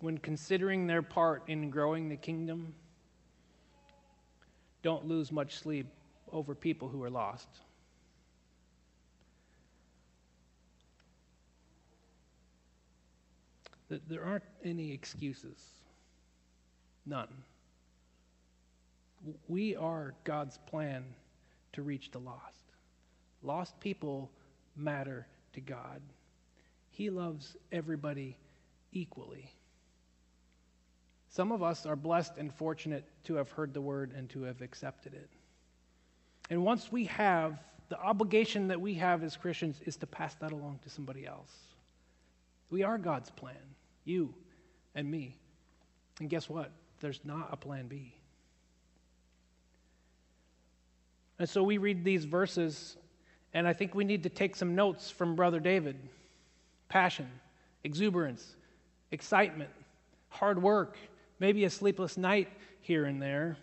[0.00, 2.74] when considering their part in growing the kingdom,
[4.82, 5.86] don't lose much sleep
[6.32, 7.48] over people who are lost.
[13.88, 15.58] There aren't any excuses.
[17.06, 17.28] None.
[19.48, 21.04] We are God's plan
[21.72, 22.64] to reach the lost.
[23.42, 24.30] Lost people
[24.76, 26.02] matter to God.
[26.90, 28.36] He loves everybody
[28.92, 29.50] equally.
[31.30, 34.60] Some of us are blessed and fortunate to have heard the word and to have
[34.60, 35.30] accepted it.
[36.50, 37.58] And once we have,
[37.88, 41.52] the obligation that we have as Christians is to pass that along to somebody else.
[42.70, 43.56] We are God's plan,
[44.04, 44.34] you
[44.94, 45.36] and me.
[46.20, 46.70] And guess what?
[47.00, 48.14] There's not a plan B.
[51.38, 52.96] And so we read these verses,
[53.54, 55.96] and I think we need to take some notes from Brother David
[56.88, 57.28] passion,
[57.84, 58.56] exuberance,
[59.12, 59.70] excitement,
[60.30, 60.96] hard work,
[61.38, 62.48] maybe a sleepless night
[62.80, 63.58] here and there.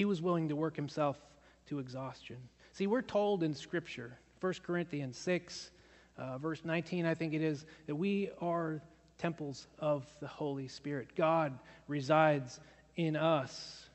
[0.00, 1.18] He was willing to work himself
[1.66, 2.38] to exhaustion.
[2.72, 5.70] See, we're told in Scripture, 1 Corinthians 6,
[6.16, 8.80] uh, verse 19, I think it is, that we are
[9.18, 11.08] temples of the Holy Spirit.
[11.16, 12.60] God resides
[12.96, 13.90] in us.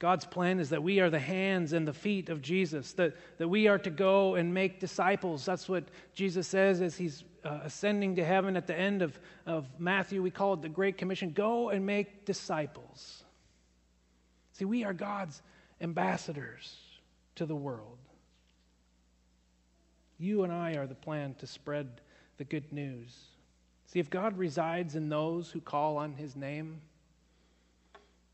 [0.00, 3.46] God's plan is that we are the hands and the feet of Jesus, that, that
[3.46, 5.44] we are to go and make disciples.
[5.44, 9.68] That's what Jesus says as he's uh, ascending to heaven at the end of, of
[9.78, 13.23] Matthew, we call it the Great Commission go and make disciples.
[14.54, 15.42] See, we are God's
[15.80, 16.76] ambassadors
[17.34, 17.98] to the world.
[20.18, 22.00] You and I are the plan to spread
[22.38, 23.14] the good news.
[23.86, 26.80] See, if God resides in those who call on his name,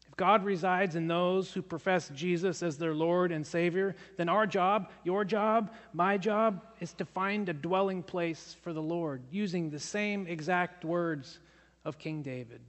[0.08, 4.46] if God resides in those who profess Jesus as their Lord and Savior, then our
[4.46, 9.70] job, your job, my job, is to find a dwelling place for the Lord using
[9.70, 11.38] the same exact words
[11.84, 12.60] of King David.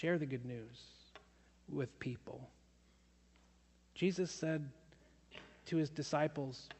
[0.00, 0.80] Share the good news
[1.68, 2.48] with people.
[3.94, 4.66] Jesus said
[5.66, 6.70] to his disciples,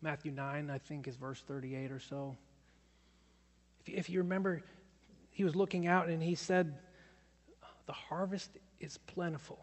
[0.00, 2.38] Matthew 9, I think, is verse 38 or so.
[3.84, 4.62] If, if you remember,
[5.30, 6.78] he was looking out and he said,
[7.84, 9.62] The harvest is plentiful.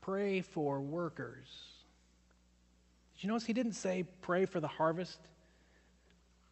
[0.00, 1.46] Pray for workers.
[3.16, 5.18] Did you notice he didn't say pray for the harvest?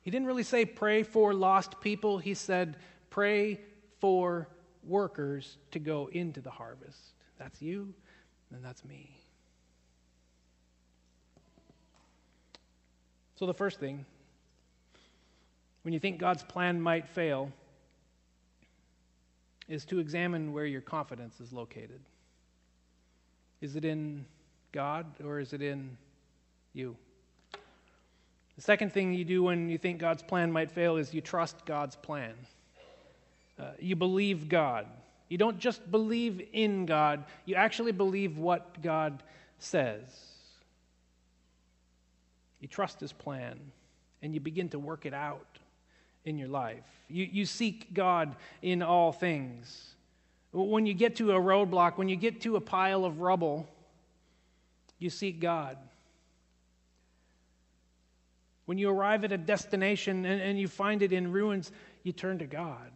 [0.02, 2.18] He didn't really say pray for lost people.
[2.18, 2.76] He said
[3.16, 3.58] pray
[3.98, 4.46] for
[4.84, 7.14] workers to go into the harvest.
[7.38, 7.94] That's you,
[8.52, 9.08] and that's me.
[13.36, 14.04] So, the first thing,
[15.80, 17.50] when you think God's plan might fail,
[19.66, 22.00] is to examine where your confidence is located.
[23.62, 24.26] Is it in
[24.72, 25.96] God or is it in
[26.74, 26.94] you?
[28.56, 31.64] The second thing you do when you think God's plan might fail is you trust
[31.64, 32.34] God's plan.
[33.58, 34.86] Uh, you believe God.
[35.28, 39.22] You don't just believe in God, you actually believe what God
[39.58, 40.02] says.
[42.60, 43.58] You trust His plan
[44.22, 45.46] and you begin to work it out
[46.24, 46.84] in your life.
[47.08, 49.94] You, you seek God in all things.
[50.52, 53.68] When you get to a roadblock, when you get to a pile of rubble,
[54.98, 55.76] you seek God.
[58.64, 61.70] When you arrive at a destination and, and you find it in ruins,
[62.02, 62.90] you turn to God.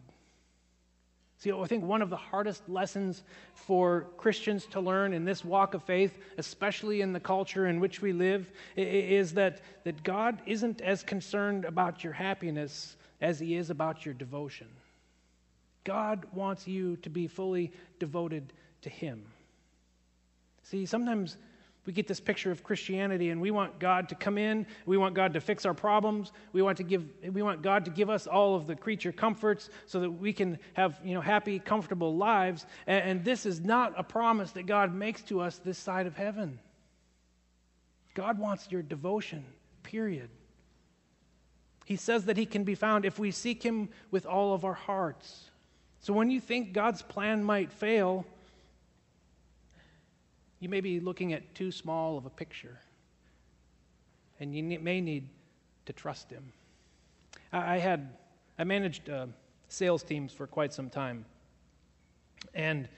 [1.41, 3.22] See, I think one of the hardest lessons
[3.55, 8.03] for Christians to learn in this walk of faith, especially in the culture in which
[8.03, 13.70] we live, is that, that God isn't as concerned about your happiness as he is
[13.70, 14.68] about your devotion.
[15.84, 19.24] God wants you to be fully devoted to him.
[20.62, 21.38] See, sometimes
[21.86, 25.14] we get this picture of Christianity and we want God to come in, we want
[25.14, 28.26] God to fix our problems, we want to give we want God to give us
[28.26, 32.66] all of the creature comforts so that we can have, you know, happy, comfortable lives.
[32.86, 36.16] And, and this is not a promise that God makes to us this side of
[36.16, 36.58] heaven.
[38.14, 39.44] God wants your devotion,
[39.82, 40.28] period.
[41.86, 44.74] He says that he can be found if we seek him with all of our
[44.74, 45.50] hearts.
[46.00, 48.26] So when you think God's plan might fail,
[50.61, 52.78] you may be looking at too small of a picture,
[54.38, 55.28] and you may need
[55.86, 56.52] to trust Him.
[57.52, 58.14] I had
[58.58, 59.26] I managed uh,
[59.68, 61.24] sales teams for quite some time,
[62.54, 62.88] and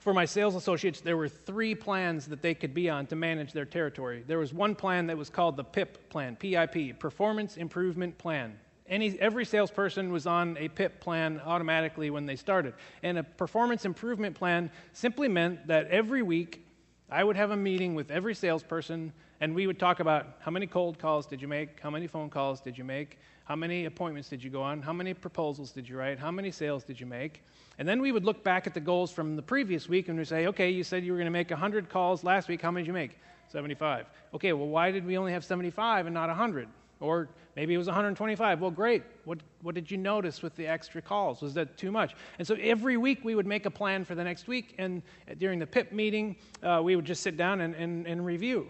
[0.00, 3.52] for my sales associates, there were three plans that they could be on to manage
[3.52, 4.24] their territory.
[4.26, 8.58] There was one plan that was called the PIP plan, PIP, Performance Improvement Plan.
[8.90, 12.74] Any, every salesperson was on a PIP plan automatically when they started.
[13.04, 16.66] And a performance improvement plan simply meant that every week
[17.08, 20.66] I would have a meeting with every salesperson and we would talk about how many
[20.66, 24.28] cold calls did you make, how many phone calls did you make, how many appointments
[24.28, 27.06] did you go on, how many proposals did you write, how many sales did you
[27.06, 27.42] make.
[27.78, 30.24] And then we would look back at the goals from the previous week and we
[30.24, 32.82] say, okay, you said you were going to make 100 calls last week, how many
[32.82, 33.18] did you make?
[33.48, 34.06] 75.
[34.34, 36.68] Okay, well, why did we only have 75 and not 100?
[37.00, 38.60] Or maybe it was 125.
[38.60, 39.02] Well, great.
[39.24, 41.40] What, what did you notice with the extra calls?
[41.40, 42.14] Was that too much?
[42.38, 45.02] And so every week we would make a plan for the next week, and
[45.38, 48.68] during the PIP meeting, uh, we would just sit down and, and, and review.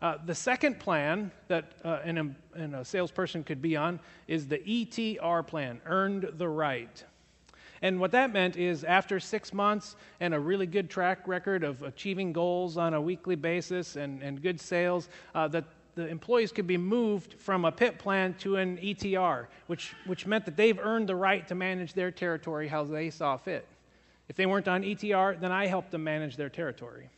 [0.00, 5.80] Uh, the second plan that uh, a salesperson could be on is the ETR plan,
[5.86, 7.04] Earned the Right.
[7.82, 11.82] And what that meant is after six months and a really good track record of
[11.82, 15.64] achieving goals on a weekly basis and, and good sales, uh, that
[15.98, 20.44] the employees could be moved from a PIP plan to an ETR, which, which meant
[20.44, 23.66] that they've earned the right to manage their territory how they saw fit.
[24.28, 27.10] If they weren't on ETR, then I helped them manage their territory.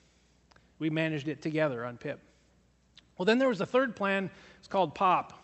[0.78, 2.20] We managed it together on PIP.
[3.18, 4.30] Well, then there was a third plan.
[4.58, 5.34] It's called POP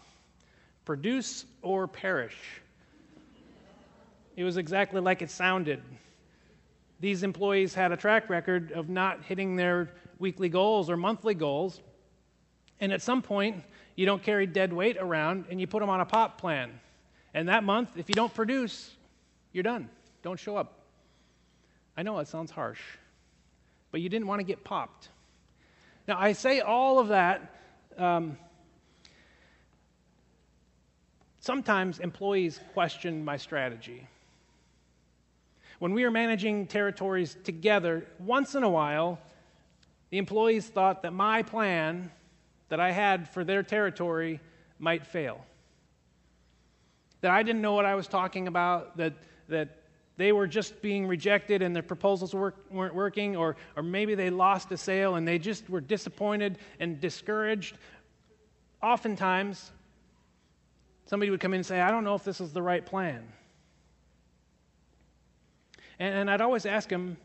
[0.86, 2.38] Produce or Perish.
[4.34, 5.82] It was exactly like it sounded.
[7.00, 11.82] These employees had a track record of not hitting their weekly goals or monthly goals.
[12.80, 13.62] And at some point,
[13.94, 16.80] you don't carry dead weight around and you put them on a pop plan.
[17.34, 18.90] And that month, if you don't produce,
[19.52, 19.88] you're done.
[20.22, 20.80] Don't show up.
[21.96, 22.80] I know it sounds harsh,
[23.90, 25.08] but you didn't want to get popped.
[26.06, 27.52] Now, I say all of that
[27.98, 28.36] Um,
[31.40, 34.06] sometimes employees question my strategy.
[35.78, 39.18] When we were managing territories together, once in a while,
[40.10, 42.10] the employees thought that my plan
[42.68, 44.40] that I had for their territory
[44.78, 45.44] might fail.
[47.20, 49.14] That I didn't know what I was talking about, that,
[49.48, 49.82] that
[50.16, 54.30] they were just being rejected and their proposals work, weren't working, or, or maybe they
[54.30, 57.76] lost a sale and they just were disappointed and discouraged.
[58.82, 59.72] Oftentimes,
[61.06, 63.26] somebody would come in and say, I don't know if this is the right plan.
[65.98, 67.16] And, and I'd always ask them,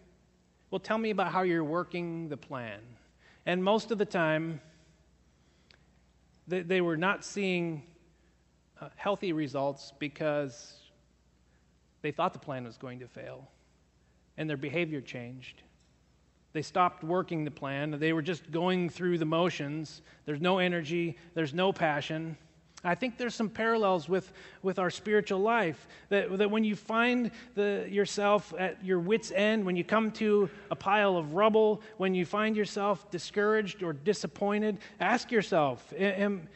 [0.69, 2.79] Well, tell me about how you're working the plan.
[3.45, 4.61] And most of the time,
[6.47, 7.83] they, they were not seeing
[8.79, 10.75] uh, healthy results because
[12.01, 13.47] they thought the plan was going to fail
[14.37, 15.61] and their behavior changed.
[16.53, 17.91] They stopped working the plan.
[17.99, 20.01] They were just going through the motions.
[20.25, 22.37] There's no energy, there's no passion.
[22.84, 24.32] I think there's some parallels with,
[24.63, 25.88] with our spiritual life.
[26.09, 30.49] That, that when you find the, yourself at your wits' end, when you come to
[30.71, 36.47] a pile of rubble, when you find yourself discouraged or disappointed, ask yourself Am,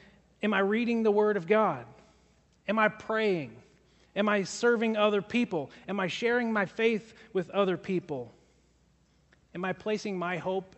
[0.42, 1.86] am I reading the Word of God?
[2.68, 3.56] Am I praying?
[4.16, 5.70] Am I serving other people?
[5.88, 8.32] Am I sharing my faith with other people?
[9.54, 10.76] Am I placing my hope?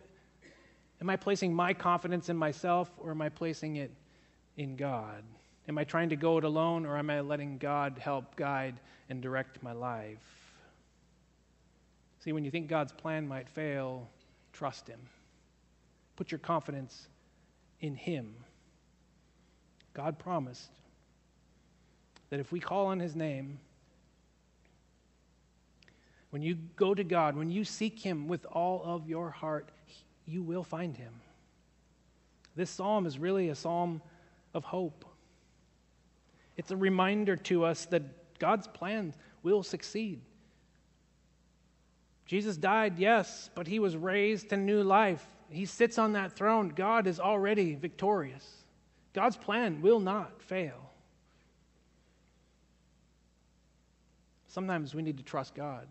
[1.00, 3.92] Am I placing my confidence in myself or am I placing it
[4.56, 5.22] in God?
[5.68, 9.20] Am I trying to go it alone or am I letting God help guide and
[9.20, 10.18] direct my life?
[12.20, 14.08] See, when you think God's plan might fail,
[14.52, 14.98] trust Him.
[16.16, 17.08] Put your confidence
[17.80, 18.34] in Him.
[19.94, 20.70] God promised
[22.30, 23.58] that if we call on His name,
[26.30, 29.68] when you go to God, when you seek Him with all of your heart,
[30.26, 31.12] you will find Him.
[32.56, 34.02] This psalm is really a psalm
[34.54, 35.04] of hope.
[36.58, 40.20] It's a reminder to us that God's plan will succeed.
[42.26, 45.26] Jesus died, yes, but he was raised to new life.
[45.48, 46.68] He sits on that throne.
[46.68, 48.46] God is already victorious.
[49.14, 50.90] God's plan will not fail.
[54.48, 55.86] Sometimes we need to trust God.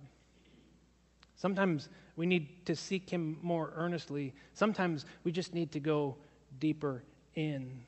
[1.37, 4.33] Sometimes we need to seek Him more earnestly.
[4.53, 6.17] Sometimes we just need to go
[6.59, 7.03] deeper
[7.35, 7.79] in.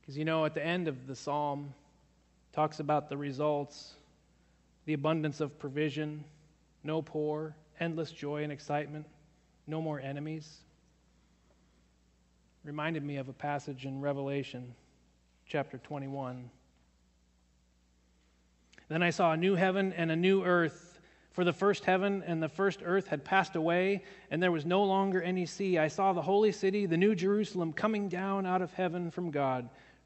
[0.00, 1.74] Because you know, at the end of the psalm,
[2.52, 3.94] talks about the results
[4.88, 6.24] the abundance of provision,
[6.82, 9.04] no poor, endless joy and excitement,
[9.66, 10.60] no more enemies.
[12.64, 14.74] Reminded me of a passage in Revelation
[15.46, 16.48] chapter 21.
[18.88, 21.00] Then I saw a new heaven and a new earth.
[21.32, 24.84] For the first heaven and the first earth had passed away, and there was no
[24.84, 25.76] longer any sea.
[25.76, 29.68] I saw the holy city, the new Jerusalem, coming down out of heaven from God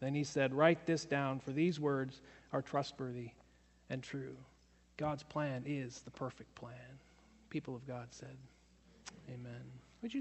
[0.00, 2.20] Then he said, Write this down, for these words
[2.52, 3.30] are trustworthy
[3.90, 4.36] and true.
[4.96, 6.98] God's plan is the perfect plan.
[7.50, 8.36] People of God said,
[9.28, 9.77] Amen.